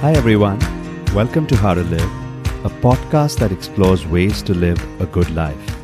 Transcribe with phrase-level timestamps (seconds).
[0.00, 0.58] Hi, everyone.
[1.14, 2.10] Welcome to How to Live,
[2.64, 5.76] a podcast that explores ways to live a good life.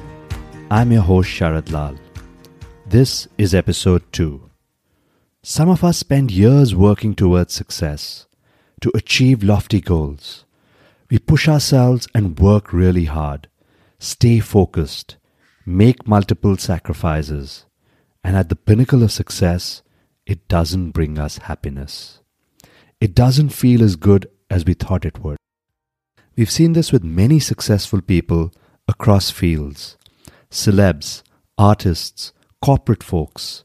[0.70, 1.98] I'm your host, Sharad Lal.
[2.86, 4.40] This is episode 2.
[5.42, 8.26] Some of us spend years working towards success,
[8.80, 10.46] to achieve lofty goals.
[11.10, 13.50] We push ourselves and work really hard,
[13.98, 15.18] stay focused,
[15.66, 17.66] make multiple sacrifices,
[18.24, 19.82] and at the pinnacle of success,
[20.24, 22.20] it doesn't bring us happiness.
[23.00, 25.36] It doesn't feel as good as we thought it would.
[26.36, 28.52] We've seen this with many successful people
[28.88, 29.96] across fields
[30.50, 31.22] celebs,
[31.58, 32.32] artists,
[32.62, 33.64] corporate folks,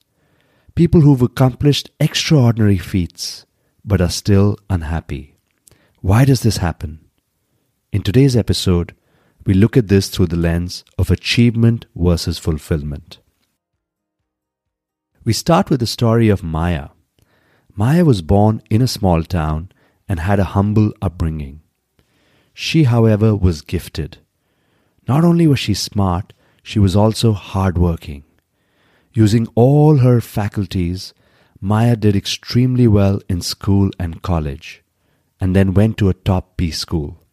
[0.76, 3.46] people who've accomplished extraordinary feats
[3.86, 5.36] but are still unhappy.
[6.02, 7.00] Why does this happen?
[7.92, 8.96] In today's episode,
[9.46, 13.20] we look at this through the lens of achievement versus fulfillment.
[15.24, 16.90] We start with the story of Maya.
[17.76, 19.72] Maya was born in a small town
[20.08, 21.62] and had a humble upbringing.
[22.54, 24.18] She, however, was gifted.
[25.08, 28.24] Not only was she smart, she was also hardworking.
[29.14, 31.14] Using all her faculties,
[31.60, 34.84] Maya did extremely well in school and college,
[35.40, 37.24] and then went to a top B school.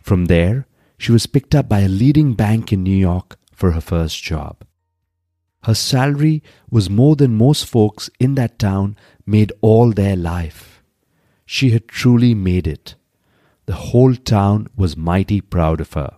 [0.00, 0.66] From there,
[0.98, 4.64] she was picked up by a leading bank in New York for her first job.
[5.64, 8.96] Her salary was more than most folks in that town
[9.32, 10.82] made all their life.
[11.46, 12.94] She had truly made it.
[13.66, 16.16] The whole town was mighty proud of her.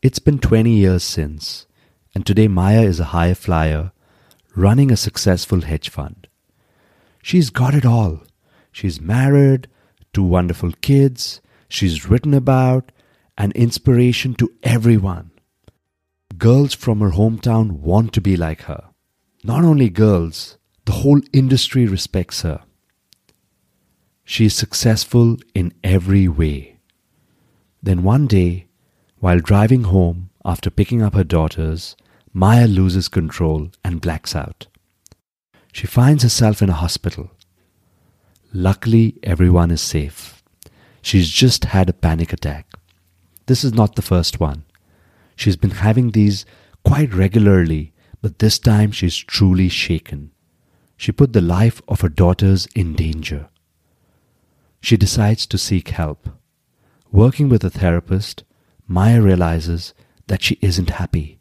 [0.00, 1.66] It's been 20 years since,
[2.14, 3.92] and today Maya is a high flyer
[4.56, 6.26] running a successful hedge fund.
[7.22, 8.20] She's got it all.
[8.72, 9.68] She's married,
[10.12, 12.92] two wonderful kids, she's written about,
[13.36, 15.30] an inspiration to everyone.
[16.38, 18.84] Girls from her hometown want to be like her.
[19.44, 22.62] Not only girls, the whole industry respects her.
[24.24, 26.78] She is successful in every way.
[27.82, 28.66] Then one day,
[29.18, 31.96] while driving home after picking up her daughters,
[32.32, 34.66] Maya loses control and blacks out.
[35.72, 37.30] She finds herself in a hospital.
[38.52, 40.42] Luckily, everyone is safe.
[41.02, 42.72] She's just had a panic attack.
[43.46, 44.64] This is not the first one.
[45.36, 46.44] She's been having these
[46.84, 50.30] quite regularly, but this time she's truly shaken.
[51.00, 53.48] She put the life of her daughters in danger.
[54.82, 56.28] She decides to seek help.
[57.10, 58.44] Working with a therapist,
[58.86, 59.94] Maya realizes
[60.26, 61.40] that she isn't happy.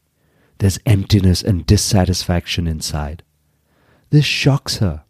[0.59, 3.21] There's emptiness and dissatisfaction inside.
[4.11, 5.03] This shocks her.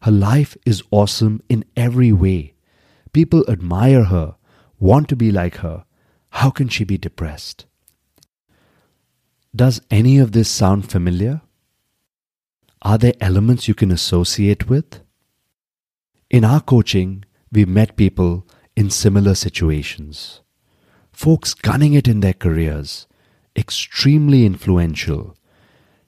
[0.00, 2.54] Her life is awesome in every way.
[3.12, 4.36] People admire her,
[4.80, 5.84] want to be like her.
[6.30, 7.66] How can she be depressed?
[9.54, 11.42] Does any of this sound familiar?
[12.82, 15.00] Are there elements you can associate with?
[16.30, 18.46] In our coaching, we've met people
[18.76, 20.40] in similar situations.
[21.12, 23.06] Folks gunning it in their careers,
[23.56, 25.36] extremely influential,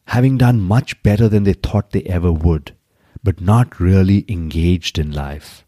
[0.09, 2.75] having done much better than they thought they ever would,
[3.23, 5.65] but not really engaged in life,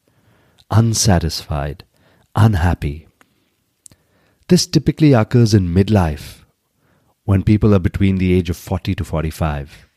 [0.70, 1.84] unsatisfied,
[2.34, 3.08] unhappy.
[4.48, 6.44] This typically occurs in midlife,
[7.24, 9.87] when people are between the age of 40 to 45.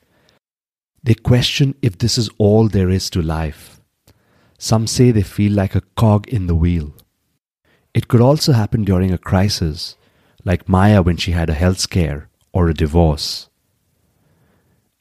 [1.03, 3.81] They question if this is all there is to life.
[4.59, 6.93] Some say they feel like a cog in the wheel.
[7.93, 9.97] It could also happen during a crisis,
[10.45, 13.49] like Maya when she had a health scare or a divorce.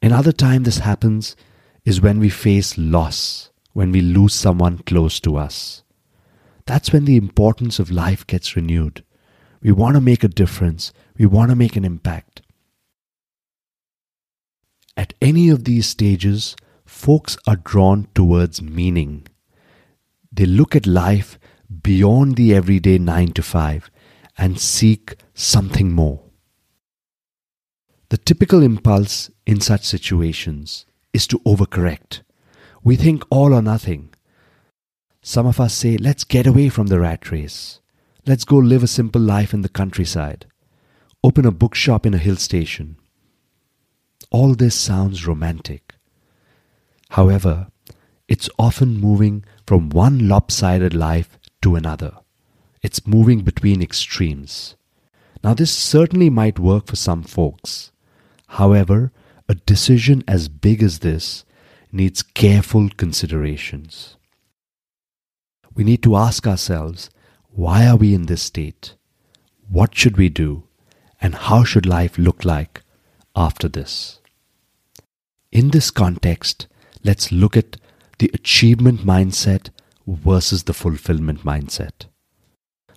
[0.02, 1.36] Another time this happens
[1.84, 5.82] is when we face loss, when we lose someone close to us.
[6.64, 9.04] That's when the importance of life gets renewed.
[9.62, 12.40] We want to make a difference, we want to make an impact.
[15.00, 19.26] At any of these stages, folks are drawn towards meaning.
[20.30, 21.38] They look at life
[21.82, 23.90] beyond the everyday 9 to 5
[24.36, 26.20] and seek something more.
[28.10, 30.84] The typical impulse in such situations
[31.14, 32.20] is to overcorrect.
[32.84, 34.10] We think all or nothing.
[35.22, 37.80] Some of us say, let's get away from the rat race.
[38.26, 40.44] Let's go live a simple life in the countryside.
[41.24, 42.99] Open a bookshop in a hill station.
[44.30, 45.94] All this sounds romantic.
[47.10, 47.68] However,
[48.28, 52.18] it's often moving from one lopsided life to another.
[52.82, 54.76] It's moving between extremes.
[55.42, 57.90] Now, this certainly might work for some folks.
[58.46, 59.10] However,
[59.48, 61.44] a decision as big as this
[61.90, 64.16] needs careful considerations.
[65.74, 67.10] We need to ask ourselves
[67.48, 68.94] why are we in this state?
[69.68, 70.64] What should we do?
[71.20, 72.82] And how should life look like
[73.40, 74.20] after this?
[75.50, 76.66] In this context,
[77.02, 77.78] let's look at
[78.18, 79.70] the achievement mindset
[80.06, 82.06] versus the fulfillment mindset.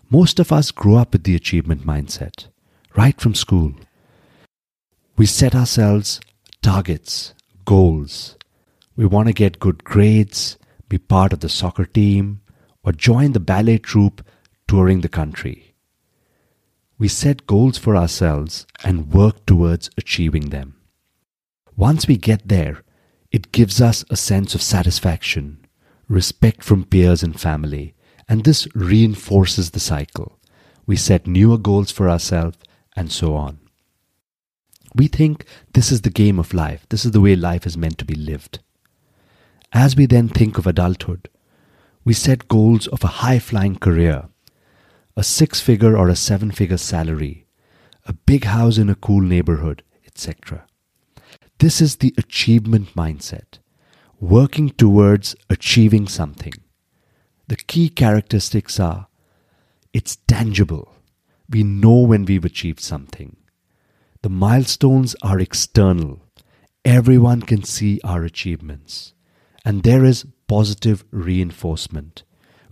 [0.09, 2.47] Most of us grow up with the achievement mindset,
[2.95, 3.73] right from school.
[5.15, 6.19] We set ourselves
[6.61, 7.33] targets,
[7.65, 8.35] goals.
[8.97, 10.57] We want to get good grades,
[10.89, 12.41] be part of the soccer team,
[12.83, 14.21] or join the ballet troupe
[14.67, 15.72] touring the country.
[17.03, 20.75] We set goals for ourselves and work towards achieving them.
[21.75, 22.81] Once we get there,
[23.29, 25.65] it gives us a sense of satisfaction,
[26.07, 27.93] respect from peers and family,
[28.29, 30.39] and this reinforces the cycle.
[30.85, 32.57] We set newer goals for ourselves,
[32.95, 33.59] and so on.
[34.95, 37.97] We think this is the game of life, this is the way life is meant
[37.97, 38.59] to be lived.
[39.73, 41.27] As we then think of adulthood,
[42.05, 44.29] we set goals of a high flying career,
[45.15, 47.45] a six figure or a seven figure salary,
[48.05, 50.65] a big house in a cool neighborhood, etc.
[51.59, 53.59] This is the achievement mindset,
[54.19, 56.53] working towards achieving something.
[57.47, 59.07] The key characteristics are
[59.93, 60.95] it's tangible.
[61.49, 63.37] We know when we've achieved something.
[64.23, 66.21] The milestones are external.
[66.83, 69.13] Everyone can see our achievements.
[69.63, 72.23] And there is positive reinforcement.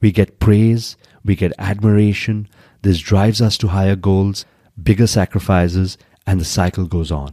[0.02, 2.48] We get praise, we get admiration.
[2.82, 4.46] This drives us to higher goals,
[4.82, 7.32] bigger sacrifices, and the cycle goes on.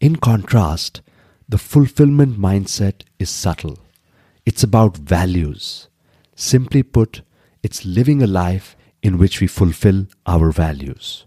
[0.00, 1.02] In contrast,
[1.48, 3.78] the fulfillment mindset is subtle.
[4.46, 5.88] It's about values.
[6.34, 7.22] Simply put,
[7.62, 11.26] it's living a life in which we fulfill our values.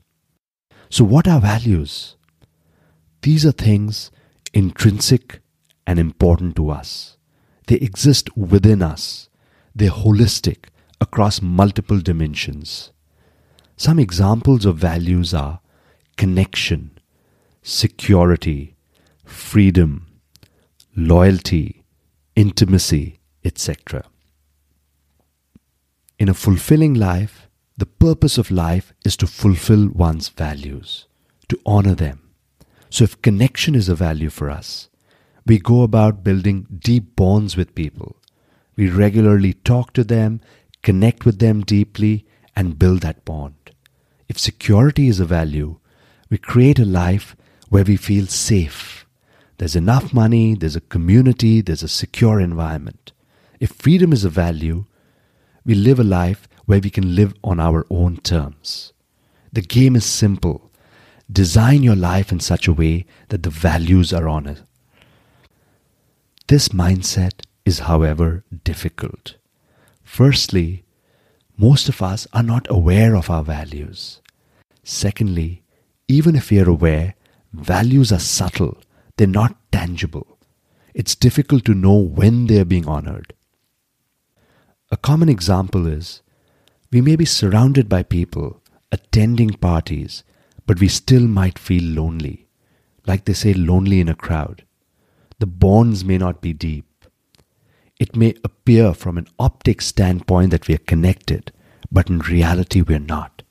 [0.89, 2.15] So, what are values?
[3.21, 4.11] These are things
[4.53, 5.41] intrinsic
[5.85, 7.17] and important to us.
[7.67, 9.26] They exist within us.
[9.77, 10.69] They're holistic
[10.99, 12.91] across multiple dimensions.
[13.75, 15.59] Some examples of values are
[16.15, 16.97] connection,
[17.61, 18.75] security,
[19.23, 20.07] freedom,
[20.95, 21.83] loyalty,
[22.35, 24.05] intimacy, etc.
[26.17, 27.47] In a fulfilling life,
[27.77, 31.05] the purpose of life is to fulfill one's values,
[31.49, 32.31] to honor them.
[32.89, 34.89] So, if connection is a value for us,
[35.45, 38.16] we go about building deep bonds with people.
[38.77, 40.39] We regularly talk to them,
[40.83, 42.25] connect with them deeply,
[42.55, 43.71] and build that bond.
[44.29, 45.79] If security is a value,
[46.29, 47.35] we create a life
[47.69, 49.05] where we feel safe.
[49.57, 53.11] There's enough money, there's a community, there's a secure environment.
[53.59, 54.85] If freedom is a value,
[55.65, 58.93] we live a life where we can live on our own terms.
[59.51, 60.69] The game is simple.
[61.31, 64.61] Design your life in such a way that the values are honored.
[66.47, 69.35] This mindset is, however, difficult.
[70.03, 70.85] Firstly,
[71.57, 74.21] most of us are not aware of our values.
[74.83, 75.63] Secondly,
[76.07, 77.15] even if we are aware,
[77.53, 78.77] values are subtle,
[79.17, 80.37] they're not tangible.
[80.93, 83.33] It's difficult to know when they're being honored.
[84.89, 86.21] A common example is
[86.91, 88.61] we may be surrounded by people,
[88.91, 90.23] attending parties,
[90.65, 92.47] but we still might feel lonely.
[93.05, 94.63] Like they say, lonely in a crowd.
[95.39, 96.85] The bonds may not be deep.
[97.99, 101.51] It may appear from an optic standpoint that we are connected,
[101.91, 103.41] but in reality, we're not.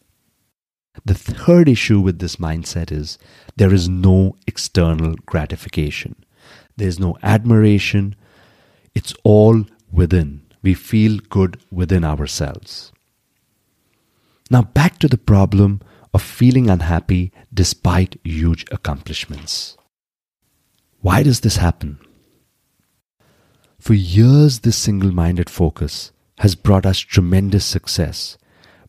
[1.04, 3.18] The third issue with this mindset is
[3.56, 6.16] there is no external gratification.
[6.76, 8.14] There's no admiration.
[8.94, 10.42] It's all within.
[10.62, 12.92] We feel good within ourselves.
[14.50, 15.80] Now, back to the problem
[16.14, 19.76] of feeling unhappy despite huge accomplishments.
[21.00, 21.98] Why does this happen?
[23.86, 28.36] For years, this single minded focus has brought us tremendous success,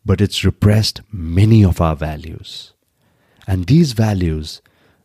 [0.04, 2.72] but it's repressed many of our values.
[3.46, 4.60] And these values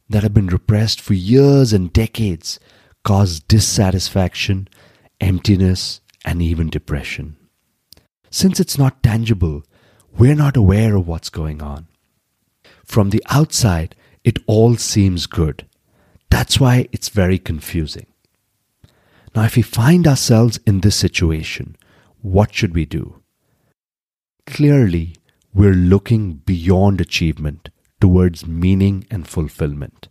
[0.10, 2.60] that have been repressed for years and decades
[3.04, 4.68] cause dissatisfaction,
[5.22, 7.36] emptiness, and even depression.
[8.32, 9.62] Since it's not tangible,
[10.18, 11.86] we're not aware of what's going on.
[12.84, 15.68] From the outside, it all seems good.
[16.32, 18.08] That's why it's very confusing.
[19.36, 21.76] Now, if we find ourselves in this situation,
[22.22, 23.22] what should we do?
[24.46, 25.16] Clearly,
[25.54, 30.08] we're looking beyond achievement towards meaning and fulfillment.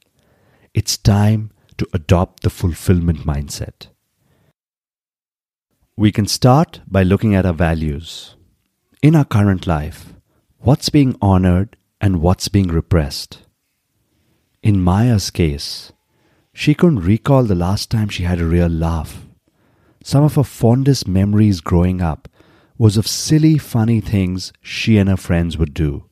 [0.75, 3.89] It's time to adopt the fulfillment mindset.
[5.97, 8.35] We can start by looking at our values
[9.03, 10.15] in our current life,
[10.59, 13.41] what's being honored and what's being repressed.
[14.63, 15.93] In Maya's case,
[16.55, 19.27] she couldn't recall the last time she had a real laugh.
[20.03, 22.29] Some of her fondest memories growing up
[22.77, 26.05] was of silly, funny things she and her friends would do.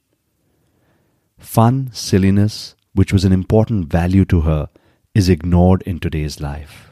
[1.38, 4.68] Fun, silliness, which was an important value to her,
[5.14, 6.90] is ignored in today's life.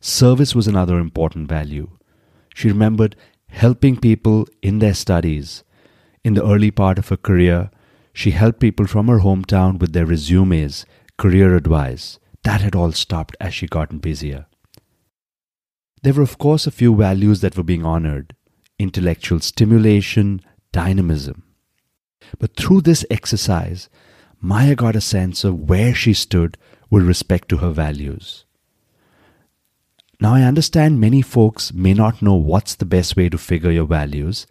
[0.00, 1.88] Service was another important value,
[2.54, 3.16] She remembered
[3.48, 5.64] helping people in their studies.
[6.24, 7.70] In the early part of her career,
[8.12, 10.84] she helped people from her hometown with their resumes,
[11.16, 12.18] career advice.
[12.44, 14.46] That had all stopped as she gotten busier.
[16.02, 18.34] There were, of course, a few values that were being honored
[18.78, 20.40] intellectual stimulation,
[20.72, 21.42] dynamism.
[22.38, 23.90] But through this exercise,
[24.40, 26.56] Maya got a sense of where she stood
[26.88, 28.46] with respect to her values.
[30.18, 33.86] Now, I understand many folks may not know what's the best way to figure your
[33.86, 34.46] values.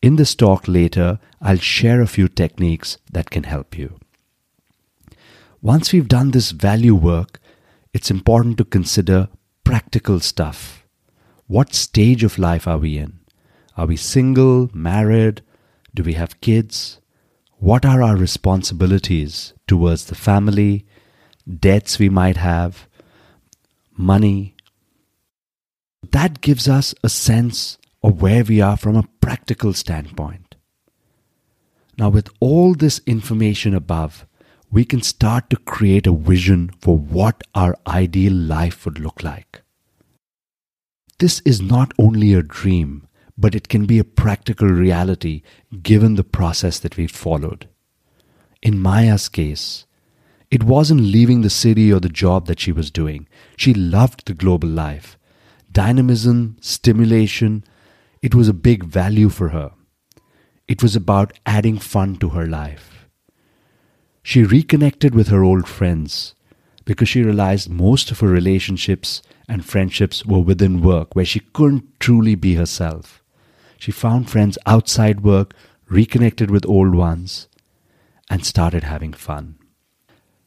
[0.00, 3.98] In this talk later, I'll share a few techniques that can help you.
[5.62, 7.40] Once we've done this value work,
[7.92, 9.28] it's important to consider
[9.64, 10.86] practical stuff.
[11.46, 13.20] What stage of life are we in?
[13.76, 15.42] Are we single, married?
[15.94, 17.00] Do we have kids?
[17.58, 20.86] What are our responsibilities towards the family,
[21.48, 22.86] debts we might have,
[23.96, 24.54] money?
[26.12, 30.54] That gives us a sense of where we are from a practical standpoint.
[31.98, 34.26] Now, with all this information above,
[34.70, 39.62] we can start to create a vision for what our ideal life would look like.
[41.18, 43.06] This is not only a dream,
[43.38, 45.42] but it can be a practical reality
[45.82, 47.68] given the process that we've followed.
[48.62, 49.86] In Maya's case,
[50.50, 53.28] it wasn't leaving the city or the job that she was doing.
[53.56, 55.18] She loved the global life.
[55.72, 57.64] Dynamism, stimulation,
[58.22, 59.72] it was a big value for her.
[60.68, 62.95] It was about adding fun to her life.
[64.28, 66.34] She reconnected with her old friends
[66.84, 72.00] because she realized most of her relationships and friendships were within work where she couldn't
[72.00, 73.22] truly be herself.
[73.78, 75.54] She found friends outside work,
[75.88, 77.46] reconnected with old ones,
[78.28, 79.58] and started having fun.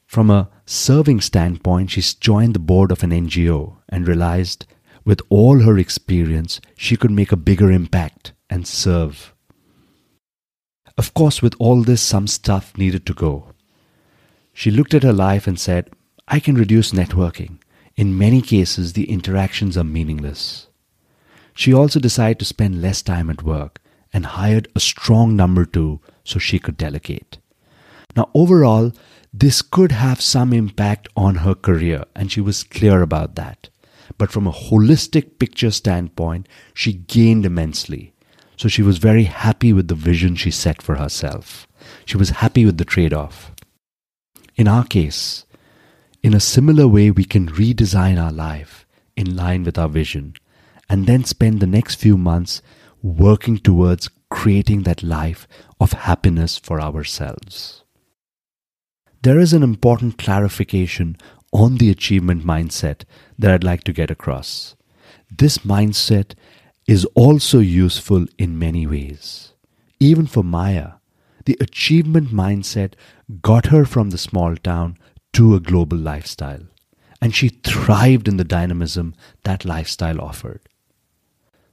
[0.06, 4.66] From a serving standpoint, she joined the board of an NGO and realized
[5.06, 9.34] with all her experience, she could make a bigger impact and serve.
[10.98, 13.54] Of course, with all this, some stuff needed to go.
[14.60, 15.89] She looked at her life and said,
[16.28, 17.60] I can reduce networking.
[17.96, 20.68] In many cases, the interactions are meaningless.
[21.54, 23.80] She also decided to spend less time at work
[24.12, 27.38] and hired a strong number two so she could delegate.
[28.18, 28.92] Now, overall,
[29.34, 33.70] this could have some impact on her career, and she was clear about that.
[34.18, 38.12] But from a holistic picture standpoint, she gained immensely.
[38.58, 41.66] So she was very happy with the vision she set for herself.
[42.04, 43.54] She was happy with the trade off.
[44.60, 45.46] In our case,
[46.22, 48.86] in a similar way, we can redesign our life
[49.16, 50.34] in line with our vision
[50.89, 52.62] and then spend the next few months
[53.01, 55.48] working towards creating that life
[55.80, 57.86] of happiness for ourselves.
[59.22, 61.16] There is an important clarification
[61.54, 63.04] on the achievement mindset
[63.38, 64.75] that I'd like to get across.
[65.32, 66.34] This mindset
[66.86, 69.54] is also useful in many ways.
[70.01, 70.99] Even for Maya,
[71.46, 72.93] the achievement mindset
[73.41, 74.98] got her from the small town
[75.34, 76.63] to a global lifestyle,
[77.22, 80.62] and she thrived in the dynamism that lifestyle offered.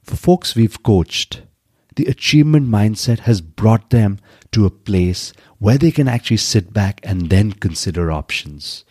[0.03, 1.41] For folks we've coached,
[1.95, 4.19] the achievement mindset has brought them
[4.51, 8.85] to a place where they can actually sit back and then consider options.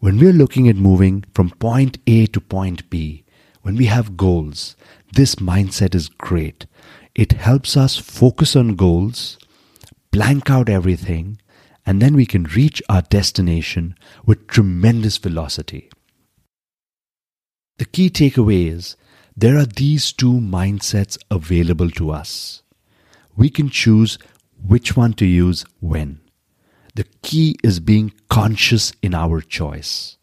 [0.00, 3.24] When we're looking at moving from point A to point B,
[3.62, 4.76] when we have goals,
[5.14, 6.66] this mindset is great.
[7.14, 9.38] It helps us focus on goals
[10.14, 11.40] blank out everything,
[11.84, 15.90] and then we can reach our destination with tremendous velocity.
[17.78, 18.96] The key takeaway is
[19.36, 22.62] there are these two mindsets available to us.
[23.34, 24.16] We can choose
[24.64, 26.20] which one to use when.
[26.94, 30.16] The key is being conscious in our choice.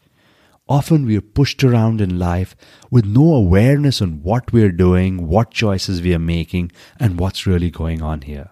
[0.69, 2.55] Often we are pushed around in life
[2.89, 7.45] with no awareness on what we are doing, what choices we are making, and what's
[7.45, 8.51] really going on here.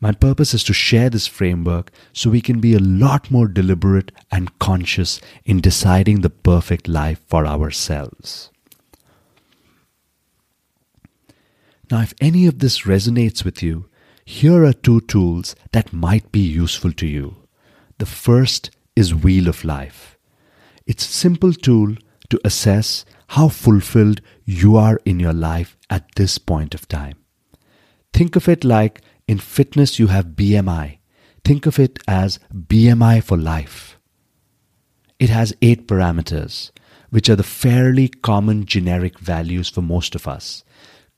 [0.00, 4.12] My purpose is to share this framework so we can be a lot more deliberate
[4.30, 8.50] and conscious in deciding the perfect life for ourselves.
[11.90, 13.88] Now, if any of this resonates with you,
[14.24, 17.36] here are two tools that might be useful to you.
[17.96, 20.18] The first is Wheel of Life.
[20.86, 21.96] It's a simple tool
[22.28, 27.16] to assess how fulfilled you are in your life at this point of time.
[28.12, 30.98] Think of it like in fitness, you have BMI.
[31.44, 33.98] Think of it as BMI for life.
[35.18, 36.70] It has eight parameters,
[37.10, 40.64] which are the fairly common generic values for most of us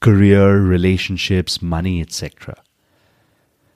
[0.00, 2.56] career, relationships, money, etc.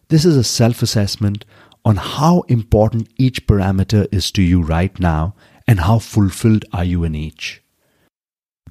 [0.09, 1.45] This is a self assessment
[1.85, 5.35] on how important each parameter is to you right now
[5.69, 7.63] and how fulfilled are you in each.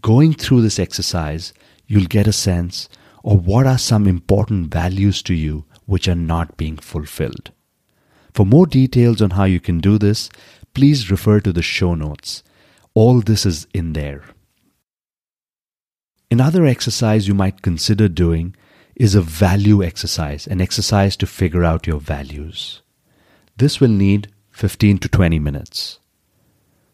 [0.01, 1.53] going through this exercise,
[1.88, 2.89] you'll get a sense
[3.24, 7.51] of what are some important values to you which are not being fulfilled.
[8.34, 10.30] For more details on how you can do this,
[10.74, 12.44] please refer to the show notes.
[12.94, 14.24] All this is in there.
[16.32, 18.56] Another exercise you might consider doing
[18.96, 22.82] is a value exercise, an exercise to figure out your values.
[23.58, 26.00] This will need 15 to 20 minutes.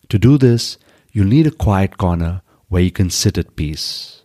[0.09, 0.77] To do this,
[1.12, 4.18] you'll need a quiet corner where you can sit at peace.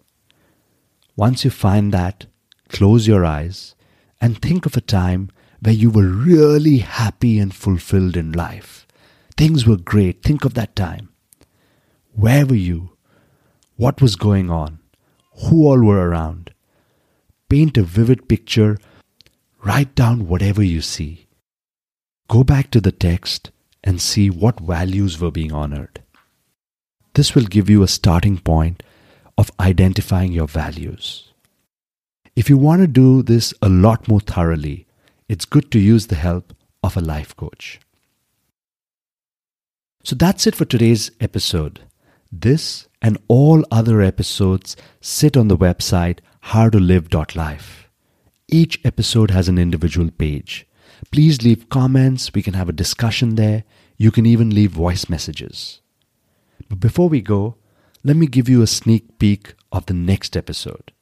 [1.16, 2.26] Once you find that,
[2.68, 3.74] close your eyes
[4.20, 5.30] and think of a time
[5.60, 8.86] where you were really happy and fulfilled in life.
[9.36, 10.22] Things were great.
[10.22, 11.10] Think of that time.
[12.14, 12.90] Where were you?
[13.76, 14.78] What was going on?
[15.44, 16.52] Who all were around?
[17.48, 18.78] Paint a vivid picture.
[19.64, 21.26] Write down whatever you see.
[22.28, 23.50] Go back to the text
[23.82, 26.02] and see what values were being honored.
[27.14, 28.82] This will give you a starting point
[29.36, 31.32] of identifying your values.
[32.36, 34.86] If you want to do this a lot more thoroughly,
[35.28, 37.80] it's good to use the help of a life coach.
[40.02, 41.80] So that's it for today's episode.
[42.30, 47.88] This and all other episodes sit on the website howtolive.life.
[48.48, 50.66] Each episode has an individual page.
[51.10, 53.64] Please leave comments, we can have a discussion there.
[53.96, 55.80] You can even leave voice messages.
[56.68, 57.56] But before we go,
[58.06, 60.92] let me give you a sneak peek of the next episode.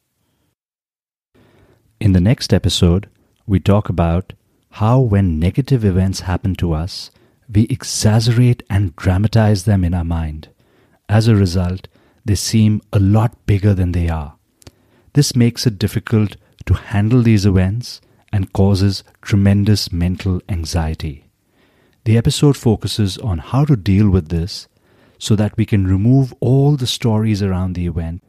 [2.00, 3.08] In the next episode,
[3.44, 4.34] we talk about
[4.70, 7.10] how, when negative events happen to us,
[7.52, 10.48] we exaggerate and dramatize them in our mind.
[11.08, 11.88] As a result,
[12.24, 14.36] they seem a lot bigger than they are.
[15.14, 18.00] This makes it difficult to handle these events
[18.32, 21.24] and causes tremendous mental anxiety.
[22.04, 24.68] The episode focuses on how to deal with this
[25.22, 28.20] so that we can remove all the stories around the event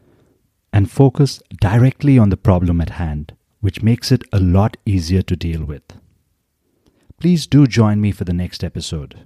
[0.71, 5.35] and focus directly on the problem at hand, which makes it a lot easier to
[5.35, 5.81] deal with.
[7.19, 9.25] Please do join me for the next episode.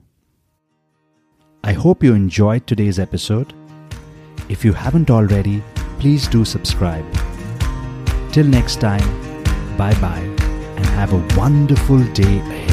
[1.61, 3.53] I hope you enjoyed today's episode.
[4.47, 5.61] If you haven't already,
[5.99, 7.05] please do subscribe.
[8.31, 9.07] Till next time,
[9.75, 10.27] bye bye
[10.77, 12.66] and have a wonderful day ahead.